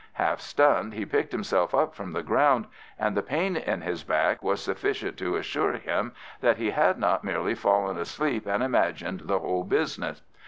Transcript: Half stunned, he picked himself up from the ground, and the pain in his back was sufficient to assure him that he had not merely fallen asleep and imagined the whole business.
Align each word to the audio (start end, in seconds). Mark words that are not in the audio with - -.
Half 0.13 0.41
stunned, 0.41 0.95
he 0.95 1.05
picked 1.05 1.31
himself 1.31 1.75
up 1.75 1.93
from 1.93 2.11
the 2.11 2.23
ground, 2.23 2.65
and 2.97 3.15
the 3.15 3.21
pain 3.21 3.55
in 3.55 3.81
his 3.81 4.03
back 4.03 4.41
was 4.41 4.59
sufficient 4.59 5.15
to 5.19 5.35
assure 5.35 5.73
him 5.73 6.13
that 6.39 6.57
he 6.57 6.71
had 6.71 6.97
not 6.97 7.23
merely 7.23 7.53
fallen 7.53 7.99
asleep 7.99 8.47
and 8.47 8.63
imagined 8.63 9.19
the 9.25 9.37
whole 9.37 9.63
business. 9.63 10.23